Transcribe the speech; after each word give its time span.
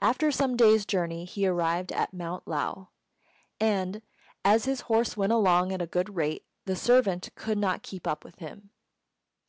After 0.00 0.32
some 0.32 0.56
days' 0.56 0.84
journey 0.84 1.24
he 1.24 1.46
arrived 1.46 1.92
at 1.92 2.12
Mount 2.12 2.48
Lao; 2.48 2.88
and, 3.60 4.02
as 4.44 4.64
his 4.64 4.80
horse 4.90 5.16
went 5.16 5.30
along 5.32 5.70
at 5.70 5.80
a 5.80 5.86
good 5.86 6.16
rate, 6.16 6.44
the 6.64 6.74
servant 6.74 7.30
could 7.36 7.58
not 7.58 7.84
keep 7.84 8.04
up 8.04 8.24
with 8.24 8.40
him. 8.40 8.70